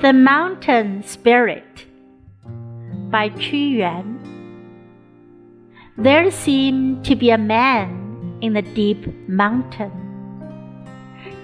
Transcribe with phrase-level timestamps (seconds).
[0.00, 1.84] The Mountain Spirit
[3.10, 4.16] by Qu Yuan.
[5.98, 9.92] There seemed to be a man in the deep mountain,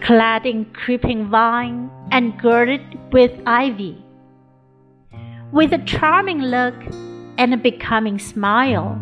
[0.00, 2.80] clad in creeping vine and girded
[3.12, 4.02] with ivy,
[5.52, 6.76] with a charming look
[7.36, 8.98] and a becoming smile.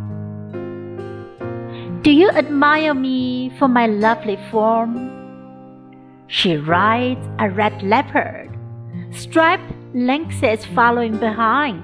[2.03, 5.13] Do you admire me for my lovely form?
[6.27, 8.44] She rides a red leopard
[9.15, 11.83] striped lynxes following behind.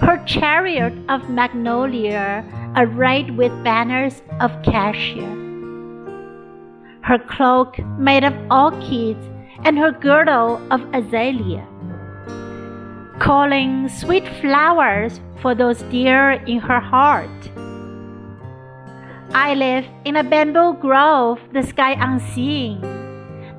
[0.00, 2.44] Her chariot of magnolia
[2.76, 5.28] arrayed with banners of cassia.
[7.02, 9.24] Her cloak made of orchids
[9.64, 11.66] and her girdle of azalea.
[13.18, 17.30] Calling sweet flowers for those dear in her heart.
[19.32, 22.93] I live in a bamboo grove, the sky unseeing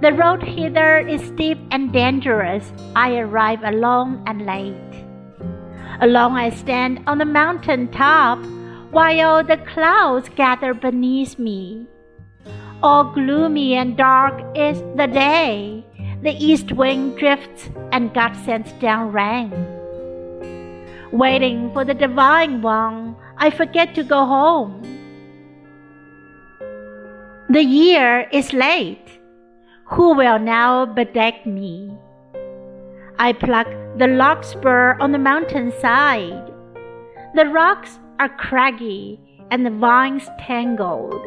[0.06, 2.72] the road hither is steep and dangerous.
[2.96, 4.94] I arrive alone and late.
[6.00, 8.38] Alone I stand on the mountain top,
[8.92, 11.88] while the clouds gather beneath me.
[12.84, 15.84] All gloomy and dark is the day.
[16.22, 19.50] The east wind drifts and God sends down rain.
[21.12, 24.84] Waiting for the divine one, I forget to go home.
[27.50, 29.16] The year is late
[29.88, 31.96] who will now bedeck me?
[33.20, 36.52] I pluck the larkspur on the mountain side.
[37.36, 39.20] The rocks are craggy
[39.52, 41.22] and the vines tangled.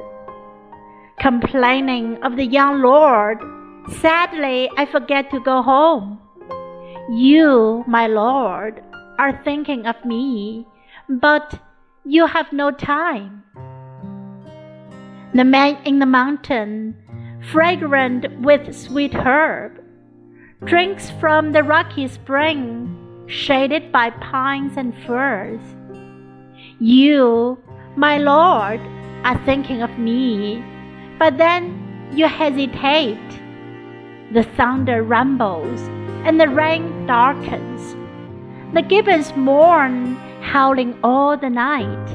[1.20, 3.38] Complaining of the young lord,
[4.00, 6.18] sadly I forget to go home.
[7.10, 8.82] You, my lord,
[9.18, 10.66] are thinking of me,
[11.08, 11.60] but
[12.04, 13.44] you have no time.
[15.32, 16.96] The man in the mountain
[17.40, 19.82] fragrant with sweet herb,
[20.64, 22.94] drinks from the rocky spring,
[23.26, 25.60] shaded by pines and firs.
[26.80, 27.58] You,
[27.96, 28.80] my lord,
[29.24, 30.62] are thinking of me,
[31.18, 33.18] but then you hesitate.
[34.32, 35.80] The thunder rumbles
[36.24, 37.96] and the rain darkens.
[38.74, 42.06] The gibbons mourn, howling all the night.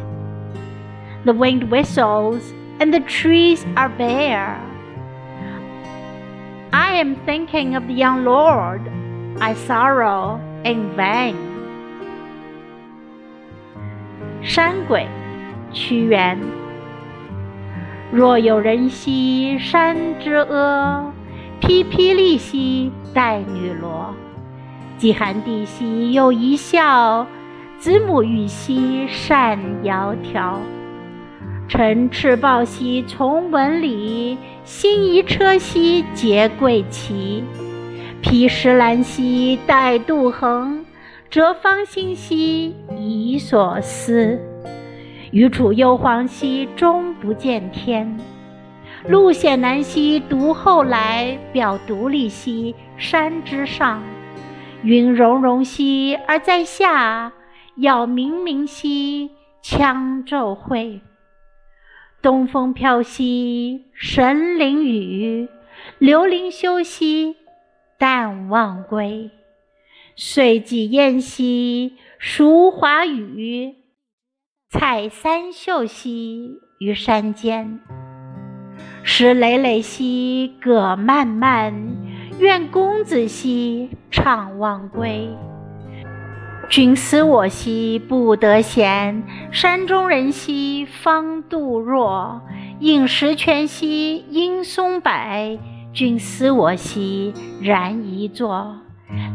[1.25, 4.72] The wind whistles and the trees are bare.
[6.93, 8.81] I am thinking of the young lord.
[9.41, 11.33] I sorrow in vain.
[14.43, 15.07] 山鬼，
[15.71, 16.37] 屈原。
[18.11, 21.11] 若有人兮山之阿，
[21.59, 24.13] 披霹雳兮带女萝。
[24.99, 27.25] 饥寒地兮又一笑，
[27.79, 30.57] 子母予兮善窈窕。
[31.67, 34.37] 乘赤豹兮从文里，
[34.83, 37.41] 新移车兮结桂旗。
[38.21, 40.85] 披石兰兮带杜衡，
[41.29, 44.37] 折芳馨兮以所思。
[45.31, 48.19] 余处幽篁兮终不见天，
[49.07, 51.39] 路险难兮独后来。
[51.53, 54.03] 表独立兮山之上，
[54.81, 57.31] 云容容兮而在下，
[57.75, 59.31] 杳冥冥兮
[59.63, 60.99] 羌昼晦。
[62.23, 65.49] 东风飘兮神灵雨，
[65.99, 67.35] 流林休兮
[67.97, 69.29] 淡忘归。
[70.15, 73.75] 岁既晏兮孰华予，
[74.69, 77.81] 采三秀兮于山间。
[79.03, 81.73] 石累累兮葛蔓蔓，
[82.39, 85.29] 愿公子兮怅忘归。
[86.69, 92.41] 君思我兮不得闲，山中人兮方度若。
[92.79, 95.59] 饮石泉兮阴松柏，
[95.93, 98.75] 君思我兮然一坐。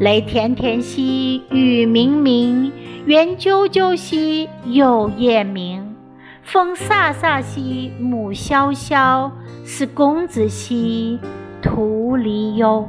[0.01, 2.73] 雷田田兮雨冥冥，
[3.07, 5.95] 猿啾啾兮又夜鸣。
[6.43, 9.31] 风飒飒兮木萧萧，
[9.65, 11.21] 思公子兮
[11.63, 12.89] 徒离忧。